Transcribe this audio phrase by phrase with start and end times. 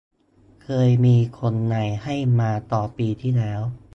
[0.63, 3.61] เคยมีคนใน ให้มาตอน ปีที่แล้ว